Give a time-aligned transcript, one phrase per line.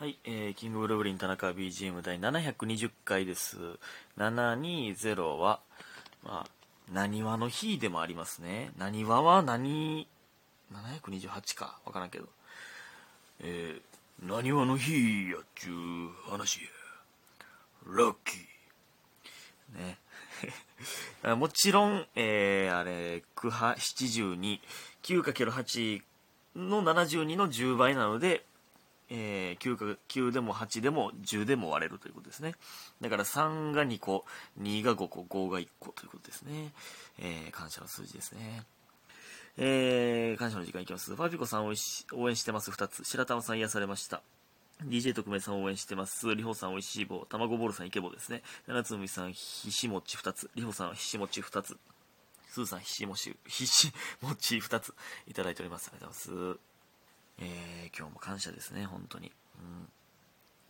[0.00, 3.56] はい、えー、キングブルブリン田中 BGM 第720回です。
[4.16, 5.58] 720は、
[6.22, 6.50] まあ、
[6.92, 8.70] 何話の日でもありますね。
[8.78, 10.06] 何話は何、
[10.72, 12.26] 728か、わからんけど。
[13.40, 16.68] えー、何話の日やっちゅう話や。
[17.84, 19.78] ラッキー。
[19.80, 19.98] ね。
[21.34, 24.60] もちろん、えー、あれ、9波72、
[25.02, 26.02] 9×8
[26.54, 28.44] の72の10倍なので、
[29.10, 32.54] えー、9, か9でも8でも10でも割れるということですね。
[33.00, 34.24] だから3が2個、
[34.60, 36.72] 2が5個、5が1個ということですね。
[37.18, 38.64] えー、感謝の数字ですね。
[39.56, 41.14] えー、感謝の時間いきます。
[41.16, 43.04] ファビコさん応援し応援してます2つ。
[43.04, 44.22] 白玉さん癒されました。
[44.84, 46.34] DJ 特命さん応援してます。
[46.34, 47.26] りほさんおいしい棒。
[47.28, 48.42] 卵ボールさんイケボですね。
[48.66, 50.50] 七つみさんひしもち2つ。
[50.54, 51.78] りほさんひしもち2つ。
[52.48, 54.94] スーさんひしもち、ひしもち2つ
[55.26, 55.90] いただいております。
[55.92, 56.67] ありがとうございます。
[57.38, 59.32] えー、今日も感謝ですね、本当に。
[59.58, 59.88] うん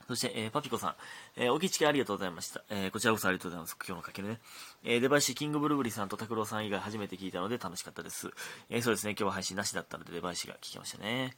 [0.08, 0.94] そして、えー、パピコさん、
[1.36, 2.64] えー、おきちけありがとうございました。
[2.70, 3.76] えー、こちらこそありがとうございます。
[3.86, 4.40] 今日のかけるね。
[4.82, 8.30] えー、デバイシキングブルブリさんと拓郎さん以外初めて聞いたので楽しかったです。
[8.70, 11.36] えー、そうですね、今日は配信なしだったのでデバイシが聞きましたね。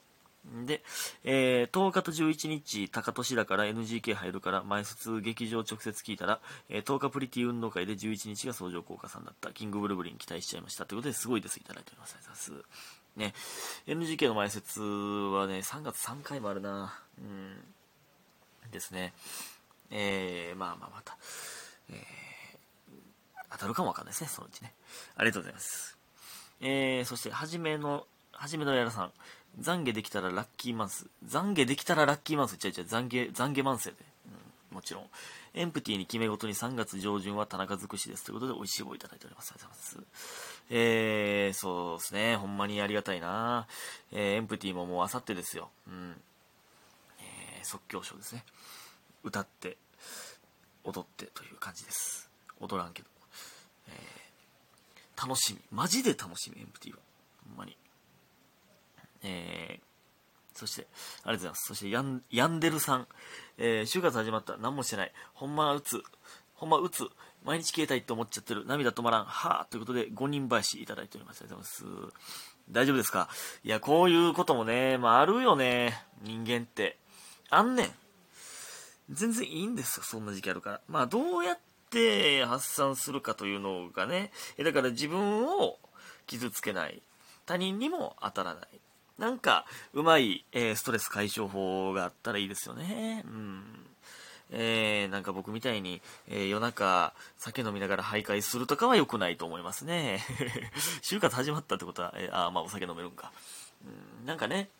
[0.66, 0.82] で、
[1.24, 9.52] えー、10日と11日、高年だから NGK 入るから、前卒劇場直接聞いたら、えー、10日プリティ運動会で11日が相乗効果さんだった。
[9.52, 10.86] キングブルブリン期待しちゃいました。
[10.86, 11.58] ということで、すごいです。
[11.58, 12.14] いただいております。
[12.14, 12.99] ありがとうございます。
[13.16, 13.34] ね、
[13.86, 16.94] NGK の前説はね、3月3回もあるな。
[17.18, 17.56] うん。
[18.70, 19.12] ですね。
[19.90, 21.16] えー、まあまあまた、
[21.90, 21.96] えー、
[23.52, 24.72] 当たるかもわかんないですね、そのうちね。
[25.16, 25.98] ありがとうございます。
[26.60, 29.12] えー、そして、はじめの、はじめのやらさん。
[29.60, 31.06] 懺悔できたらラッキーマンス。
[31.26, 32.54] 懺悔できたらラッキーマンス。
[32.54, 34.09] 違う違う、懺悔、懺悔マンスやで。
[34.70, 35.04] もちろん。
[35.54, 38.24] エンプティに決め事に3月上旬は田中尽くしです。
[38.24, 39.52] ということで、美味しい棒いただいております。
[39.52, 40.64] ありがとうございます。
[40.70, 42.36] えー、そうですね。
[42.36, 43.66] ほんまにありがたいな。
[44.12, 45.70] えー、エンプティももうあさってですよ。
[45.88, 46.16] うん。
[47.18, 48.44] えー、即興ショーですね。
[49.24, 49.76] 歌って、
[50.84, 52.30] 踊ってという感じです。
[52.60, 53.08] 踊らんけど。
[53.88, 55.60] えー、楽しみ。
[55.72, 56.98] マジで楽しみ、エンプティは。
[57.48, 57.76] ほんまに。
[59.22, 59.89] えー、
[60.54, 61.66] そして、ありがとうございます。
[61.68, 63.08] そして、ヤン、ヤンデルさん。
[63.58, 64.56] えー、就活始まった。
[64.56, 65.12] 何もしてない。
[65.34, 66.02] ほんま打つ。
[66.54, 67.08] ほんま打つ。
[67.44, 68.66] 毎日消えたいって思っちゃってる。
[68.66, 69.24] 涙止まらん。
[69.24, 69.68] はぁ。
[69.70, 71.42] ということで、5人林いただいております。
[71.42, 72.14] ありがとうございます。
[72.70, 73.28] 大丈夫ですか？
[73.64, 76.04] いや、こういうこともね、まあ、あるよね。
[76.22, 76.98] 人間って。
[77.48, 77.94] あんねん。
[79.10, 80.04] 全然いいんですよ。
[80.04, 80.80] そんな時期あるから。
[80.86, 81.58] まあ、どうやっ
[81.90, 84.30] て発散するかというのがね。
[84.56, 85.78] えだから自分を
[86.26, 87.02] 傷つけない。
[87.46, 88.68] 他人にも当たらない。
[89.20, 93.22] なんか、うまい、えー、ストレス解消法があったらいいですよね。
[93.26, 93.62] うん。
[94.50, 100.24] えー、なんか僕みたいに、えー、夜中酒飲みながら徘徊するとかは良くないと思いますね。
[101.04, 103.30] 就活始まったってことは、えー、あまあお酒飲めるんか。
[103.84, 104.70] うん、なんかね、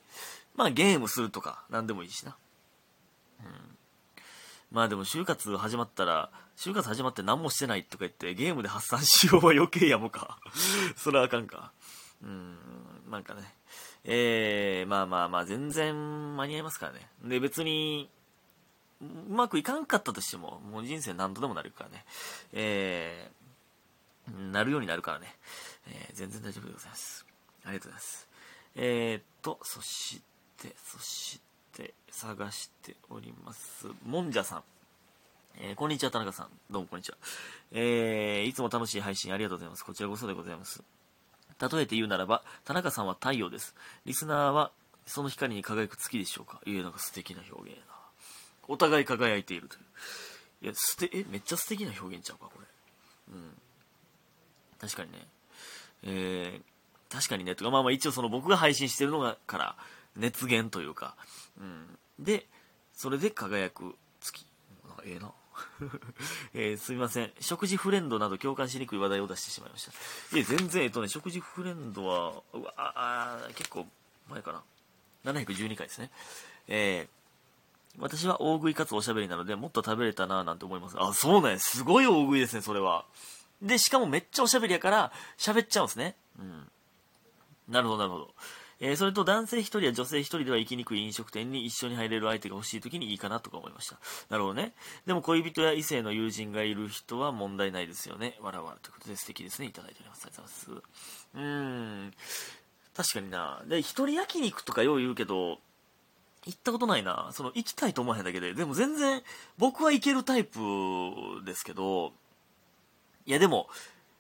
[0.57, 2.35] まあゲームするとか、なんでもいいしな。
[3.41, 3.47] うん。
[4.73, 10.39] まあでも就活始まったら、就活始まって何もしてないとか言ってゲームで発散しようは余計やもか。
[10.97, 11.73] それはあかんか。
[12.23, 12.57] うん、
[13.11, 13.43] なんかね。
[14.05, 17.09] えー、まあまあまあ、全然間に合いますからね。
[17.25, 18.11] で、別に、
[19.01, 22.05] うまくいかんかったとしても、もう人生何度でもなるからね。
[22.53, 25.35] えー、なるようになるからね。
[25.89, 27.27] えー、全然大丈夫でございます。
[27.65, 28.29] ありがとうございます。
[28.77, 30.21] えー、っと、そし
[30.59, 31.41] て、そし
[31.73, 33.87] て、探しております。
[34.05, 34.63] もんじゃさん。
[35.57, 36.49] えー、こんにちは、田中さん。
[36.71, 37.17] どうもこんにちは。
[37.73, 39.85] えー、いつも楽しい配信ありがとうございます。
[39.85, 40.83] こちらこそでございます。
[41.61, 43.75] 例えて言うならば、田中さんは太陽です。
[44.07, 44.71] リスナーは
[45.07, 46.61] その光に輝く月でしょうか？
[46.65, 47.93] いや、なんか素敵な表現やな。
[48.69, 49.83] お互い輝いているという。
[50.63, 52.67] いや、すて、え、めっちゃ素敵な表現ちゃうか、これ。
[53.35, 53.51] うん。
[54.81, 55.27] 確かにね。
[56.03, 57.55] えー、確かにね。
[57.55, 59.77] とか、まあまあ一応その僕が配信してるのがから、
[60.17, 61.17] 熱源というか、
[61.59, 61.99] うん。
[62.19, 62.47] で、
[62.95, 64.47] それで輝く月。
[64.87, 65.33] なんかええな。
[66.55, 67.31] えー、すみません。
[67.41, 70.37] 食事フレンドなど共感しにくい話題を出してしまいました。
[70.37, 73.87] いや、全然、えっとね、食事フレンドは、うわあ結構
[74.29, 74.63] 前かな。
[75.33, 76.11] 712回ですね。
[76.69, 80.97] えー、私は大食いかつおしゃべりなので、もっと食べれたなぁなんて思います。
[80.99, 81.59] あ、そうなんや。
[81.59, 83.05] すごい大食いですね、それは。
[83.61, 86.17] で、しかもめっちゃおしゃべりやから、喋っちゃうんですね。
[86.39, 86.71] うん。
[87.69, 88.35] なるほど、なるほど。
[88.81, 93.99] えー、それと男性一人や女性一人では行きにくい飲食店に一緒に入れる相手が欲しい時にいいかなとか思いました。
[94.31, 94.73] なるほどね。
[95.07, 98.39] でも恋人や異性の友人がいる人は問題ないですよね。
[98.41, 99.69] わらわらということで素敵ですね。
[99.69, 100.27] いただいております。
[100.27, 100.91] ありがとうございます。
[101.35, 102.15] うーん。
[102.97, 103.63] 確かにな。
[103.67, 105.59] で、一人焼肉とかよう言うけど、
[106.47, 107.31] 行ったことないな。
[107.33, 108.55] その、行きたいと思わへんだけで。
[108.55, 109.23] でも全然、
[109.59, 110.59] 僕は行けるタイプ
[111.45, 112.13] ですけど、
[113.27, 113.69] いやでも、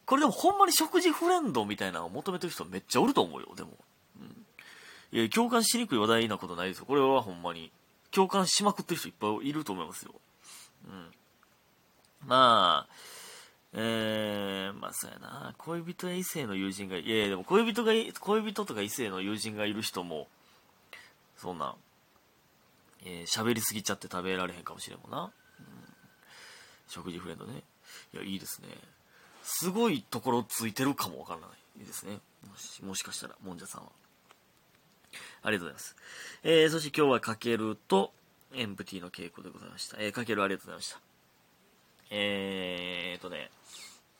[0.04, 3.70] これでもほんまに食事フレンドみたいなのを求めてる人めっちゃおると思うよ、でも。
[5.12, 5.18] うん。
[5.18, 6.86] いや、共感しにくい話題なことないですよ。
[6.86, 7.70] これはほんまに。
[8.10, 10.14] 共感しまくってる人いっぱいいると思いますよ。
[10.88, 11.10] うん。
[12.26, 12.92] まあ、
[13.72, 15.54] えー、まあそうやな。
[15.58, 20.26] 恋人や異性の友人が、いやいやでも恋人が、恋人とか異性の友人がいる人も、
[21.36, 21.76] そんな、
[23.04, 25.32] えー、喋りすぎちゃって食べられへんかもしれんもんな。
[25.60, 25.64] うん、
[26.88, 27.62] 食事フレンドね。
[28.12, 28.68] いや、いいですね。
[29.42, 31.46] すごいところついてるかもわからな
[31.82, 32.18] いですね。
[32.48, 33.90] もし、もしかしたら、もんじゃさんは。
[35.42, 35.96] ありがとうございます。
[36.42, 38.12] えー、そして今日はかけると、
[38.52, 39.96] エンプティの稽古でございました。
[40.00, 41.00] えー、かけるありがとうございました。
[42.10, 43.50] えーとね、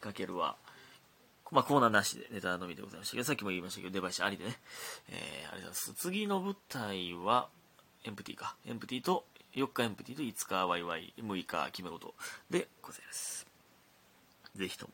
[0.01, 0.57] かけるは、
[1.51, 4.59] まあ、コーナーなしでネタのみでございましたけど、さっきも言いましたけど、出囃子ありでね。
[5.09, 5.95] えー、ありがとうございます。
[5.95, 7.49] 次の舞台は、
[8.05, 8.55] エンプティか。
[8.67, 9.25] エンプティと、
[9.55, 12.15] 4日エンプティと5日ワイワイ、6日決め事
[12.51, 13.47] でございます。
[14.55, 14.93] ぜひとも。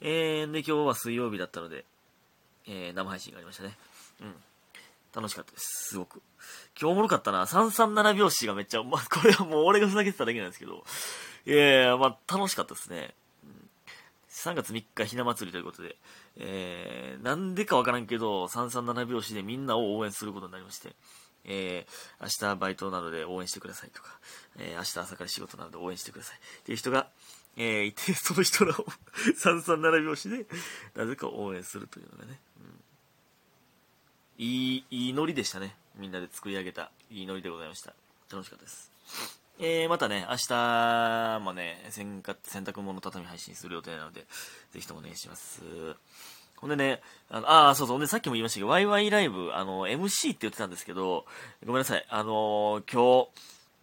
[0.00, 1.84] えー、で、今日は水曜日だったので、
[2.66, 3.78] えー、生配信がありましたね。
[4.20, 4.34] うん。
[5.16, 5.88] 楽しかったです。
[5.88, 6.20] すごく。
[6.78, 7.46] 今日おもろかったな。
[7.46, 10.84] 337拍子がめっちゃ、まあ、これはもう俺がふざけてただけなんですけど、
[11.46, 13.14] いやいや、まあ、楽しかったですね。
[14.28, 15.96] 3月3日ひな祭りということで、
[16.36, 20.94] えー、なんでかわからんけど、337拍子でみんなを応援することになりまして、
[21.46, 24.18] えー、明日バイトなので応援してくださいとか、
[24.58, 27.08] えー、明日朝から仕事なので応援してくださいっていう人が、
[27.56, 28.74] えー、いて、その人らを
[29.42, 30.46] 337拍子で、
[30.94, 32.80] なぜか応援するというのがね、うん、
[34.38, 35.74] いい、いいノリでしたね。
[35.96, 37.94] みんなで作り上げた、いいノリでございました。
[38.30, 38.90] 楽しかったです。
[39.58, 44.26] えー、またね、明日もね、洗濯物畳配信する予定なので、
[44.72, 45.62] ぜひともお願いします。
[46.56, 47.00] ほんでね、
[47.30, 51.24] あの、あそうそう、で、さっきも言いましたけど、ワイワイライブ、あの、MC って言ってたんですけど、
[51.64, 53.28] ごめんなさい、あの今日、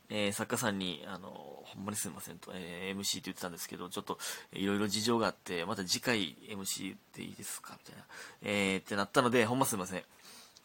[0.10, 4.20] えー、作家さんに、あのほんまにすみませんと、えー、MC って言ってたんですけど、ちょっと、
[4.52, 7.76] いろいろ事情があって、また次回 MC でいいですか？
[7.80, 8.06] みたいな、
[8.44, 10.04] えー、ってなったので、ほんますみません。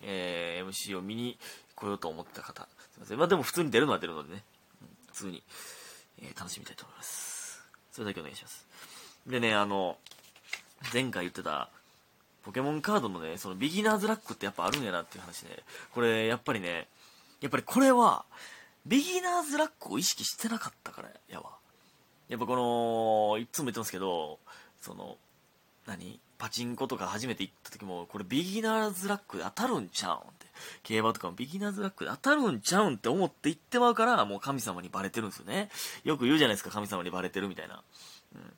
[0.02, 1.38] えー、MC を見に
[1.74, 3.18] 来ようと思った方、すみません。
[3.18, 4.42] まあでも普通に出るのは出るのでね、
[5.08, 5.42] 普通に、
[6.22, 7.62] えー、楽しみたいと思います。
[7.92, 8.66] それだけお願いします。
[9.26, 9.98] でね、あの、
[10.92, 11.70] 前回言ってた、
[12.44, 15.62] ポケモンカードのね、そのビギナーズラックってやっぱあるんやなっていう話で、
[15.92, 16.88] これやっぱりね、
[17.40, 18.24] やっぱりこれは、
[18.86, 21.50] ビギナーズラックを意識してなかったからやわ。
[22.28, 22.56] やっぱこ
[23.36, 24.38] の、いつも言ってますけど、
[24.80, 25.18] その、
[25.86, 26.20] 何？
[26.38, 30.46] パチンコとか初めて行った時も、これビギナーズラックで当たるんちゃうんって
[30.84, 35.68] 競馬とかもビギナーズラックで当たるんちゃうんって思って言ってまうから、もう神様にバレてるんですよね。
[36.04, 37.82] よく言うじゃないですか、神様にバレてるみたいな。
[38.34, 38.52] うん。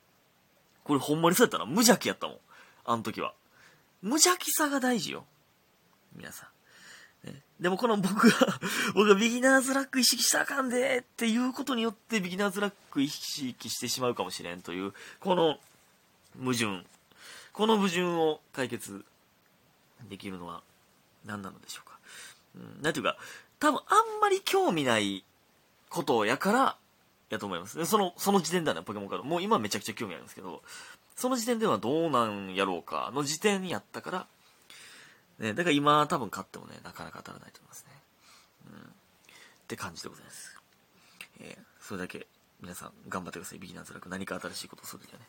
[0.83, 1.65] これほんまにそうやったな。
[1.65, 2.37] 無邪気やったもん。
[2.85, 3.33] あの時は。
[4.01, 5.25] 無邪気さが大事よ。
[6.15, 6.47] 皆さ
[7.25, 7.27] ん。
[7.27, 8.59] ね、でもこの僕が
[8.93, 15.59] 僕がビギナーズラック意識したらあかんでっていうことによってビギナーズラック意識してしまうかもしれんという、この
[16.39, 16.83] 矛盾。
[17.61, 19.05] この矛盾を解決
[20.09, 20.63] できるのは
[21.27, 21.99] 何なのでしょうか？
[22.55, 23.17] うん、なんていうか、
[23.59, 25.23] 多分あんまり興味ない
[25.91, 26.75] ことやから、
[27.29, 27.85] やと思います。
[27.85, 29.23] その、その時点ではね、ポケモンカード。
[29.23, 30.63] もう今めちゃくちゃ興味あるんですけど、
[31.15, 34.27] その時点ではどうなんやろうか、の時点やったから、
[35.37, 37.91] ね、だから今多分勝ってもね、なかなか当たらないと思いますね。
[38.71, 38.79] うん。
[38.79, 38.83] っ
[39.67, 40.59] て感じでございます。
[41.41, 42.25] えー、それだけ
[42.59, 43.59] 皆さん頑張ってください。
[43.59, 45.27] ビギナーズラック何か新しいことをするときはね。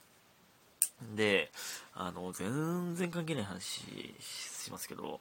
[1.15, 1.51] で、
[1.95, 3.65] あの、全然関係ない話
[4.21, 5.21] しますけど、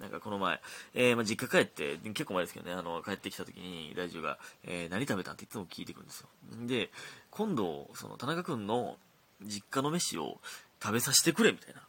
[0.00, 0.60] なんかこの前、
[0.94, 6.28] えー、まあ、実家帰って、結構前ですけどね、あの、帰ってきた時に、大丈夫が、えー、何食べたんっていつも聞いてくるんですよ。
[6.66, 6.90] で、
[7.30, 8.96] 今度、その、田中君の
[9.42, 10.40] 実家の飯を
[10.82, 11.82] 食べさせてくれ、みたいな。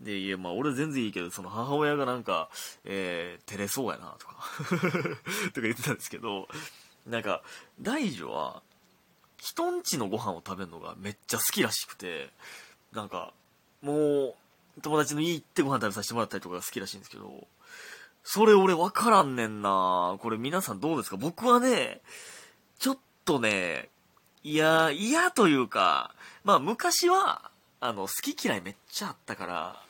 [0.00, 2.50] で、いや、まあ、俺全然いいけど、その母親がなんか、
[2.84, 4.34] えー、照れそうやな、とか
[5.54, 6.48] とか言ってたんですけど、
[7.06, 7.42] なんか、
[7.80, 8.62] 大女は、
[9.42, 12.30] 人んちのご飯を食べるのがめっちゃ好きらしくて、
[12.92, 13.32] なんか、
[13.82, 14.34] もう、
[14.82, 17.48] 友達の家行ってご飯食べさせてもらったりとかが好きらしいんですけど、
[18.22, 21.16] それ俺分からんねんなこれ皆さんどうですか？
[21.16, 22.00] 僕はね、
[22.78, 23.88] ちょっとね、
[24.44, 29.82] いや、嫌というか、まあ昔は、あの、好き嫌いめっちゃあったから、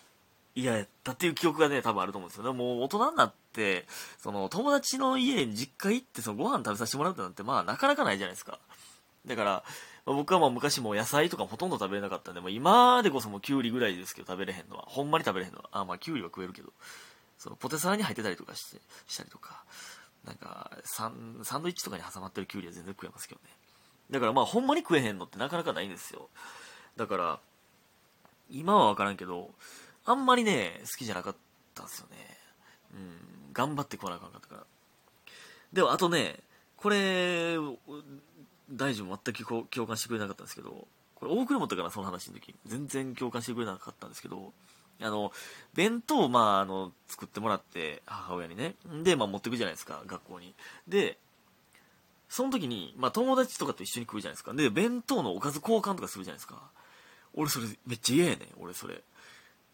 [0.54, 2.52] 嫌やったっていう記憶がね、多分あると思うんですよね。
[2.52, 3.85] もう大人になって、
[4.18, 8.59] その友達の家に実家行ってそのご飯食べさせてもらうってなんて、まあなかなかないじゃないですか。
[9.26, 9.64] だから、
[10.05, 14.85] 僕はもう昔も野菜とかほとんど食べれなかったんで、もう今でこそもうキュウリぐらいですけど食べれへんのは。
[14.87, 15.69] ほんまに食べれへんのは。
[15.73, 16.73] あ、まあキュウリは食えるけど。
[17.38, 19.64] そのポテサラに入ってたりとかして、したりとか。
[20.25, 23.50] なんか、サン、サンドイッチとかに挟まってるキュウリは全然食えますけどね。
[24.11, 26.29] だからまあほんまに食えへんのってなかなかないんですよ。
[26.97, 27.41] だから、
[28.50, 29.50] 今はわからんけど、
[30.05, 31.35] あんまりね、好きじゃなかっ
[31.75, 32.17] たんですよね。
[32.95, 34.64] うん、頑張ってこなあかんかったから。
[35.73, 36.41] でもあとね、
[36.76, 37.57] これ、
[38.73, 42.55] 大臣も全く共感してくれなかったんですけど、これ大倉本かな、その話の時。
[42.67, 44.52] 全然共感してくれなかったんですけど、
[45.00, 45.33] あの、
[45.75, 48.75] 弁当を、まあ、あの、作ってもらって、母親にね。
[49.02, 50.55] で、まあ、持ってくじゃないですか、学校に。
[50.87, 51.19] で、
[52.29, 54.55] その時に、まあ友達とかと一緒に食うじゃないですか。
[54.55, 56.62] で、弁当のおかず交換とかするじゃないですか。
[57.35, 59.02] 俺それめっちゃ嫌やねん、俺それ。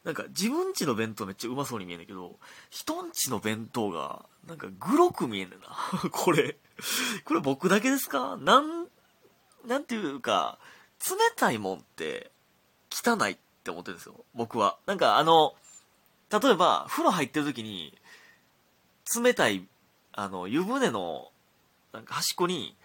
[0.05, 2.37] なんか自分ちの弁当めっちゃうまそうに見えんだけど、
[2.71, 5.69] 人んちの弁当が、なんかグロく見えんねんな。
[6.11, 6.57] これ。
[7.25, 8.37] これ僕だけですか？
[8.39, 8.78] なん、
[9.69, 10.59] なんていうか、
[11.09, 12.31] 冷たいもんって
[12.91, 14.15] 汚いって思ってるんですよ。
[14.35, 14.79] 僕は。
[14.87, 15.55] なんかあの、
[16.31, 17.97] 例えば、風呂入ってる時に、
[19.23, 19.67] 冷たい、
[20.13, 21.31] あの、湯船の、
[21.93, 22.77] なんか端っこに、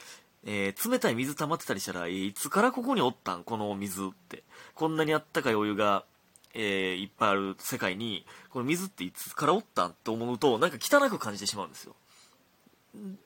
[0.46, 3.44] えー、冷たい水溜まってたりしたら、いつからここにおったん？
[3.44, 4.44] この水って。
[4.76, 6.06] こんなにあったかいお湯が、
[6.54, 9.90] えー、いっぱいある世界に、この水っていつからおったん？
[9.90, 11.96] って思うと、なんか汚く感じてしまうんですよ。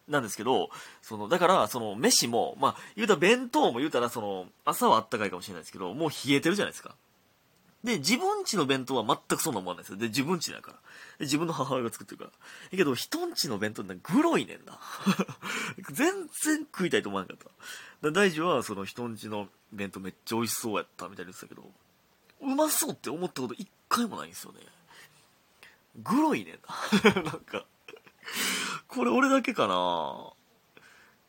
[0.07, 0.69] なんですけど、
[1.01, 6.95] その、だから、その、飯も、まあ、言うたら弁当も言うたら、その、朝はあったかいかもしれないですけど、もう冷えてるじゃないですか。
[7.83, 9.97] で、自分家の弁当は全くそんな思わないですよ。
[9.97, 10.77] で、自分家だから。
[11.19, 12.29] で、自分の母親が作ってるから。
[12.31, 12.35] だ
[12.71, 14.79] けど、人んちの弁当ってグロいねんな。
[15.91, 17.37] 全然食いたいと思わなかっ
[18.01, 18.11] た。
[18.11, 21.71] 大樹は、その人んちの弁当めっちゃ美味しそうやったみたいに言ってたけど、
[22.41, 24.59] うまそうって思ったこと一回もないんですよね。
[26.03, 26.59] グロいねん
[27.13, 27.21] な。
[27.21, 27.65] なんか、
[28.87, 30.33] これ俺だけかな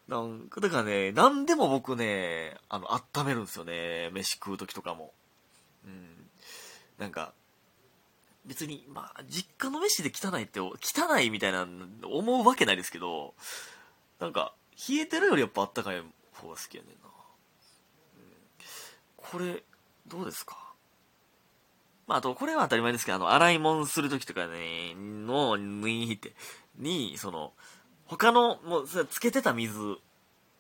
[0.09, 4.11] なんか、だからね、何でも僕ね、あの、温めるんですよね。
[4.11, 5.13] 飯食う時とかも。
[5.85, 6.31] うん。
[6.99, 7.33] なんか、
[8.47, 10.75] 別に、まあ、実家の飯で汚いって、汚
[11.21, 11.67] いみたいな
[12.05, 13.35] 思うわけないですけど、
[14.19, 14.55] なんか、
[14.89, 16.01] 冷えてるよりやっぱあったかい
[16.33, 17.09] 方が好きやねんな。
[18.17, 18.33] うん、
[19.17, 19.63] これ、
[20.07, 20.57] どうですか？
[22.07, 26.33] まあ、あと、これは当たり前ですけど、あの、洗い物するときとかね、の、に、って、
[26.79, 27.53] に、その、
[28.07, 29.99] 他の、もう、つけてた水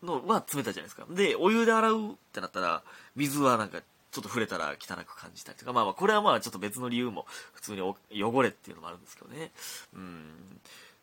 [0.02, 1.06] のは冷たいじゃないですか。
[1.10, 2.82] で、お湯で洗うってなったら、
[3.16, 9.50] 水はなんかちょっと触れたら汚く感じたりとか、まあまあ、これはまあちょっと別の理由も、普通に汚れっていうのもあるんですけどね。
[9.94, 10.60] うん、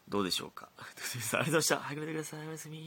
[0.08, 0.70] どうでしょうか。
[0.78, 1.78] ありがとうございました。
[1.80, 2.48] 早く寝てください。
[2.48, 2.84] おやすみ。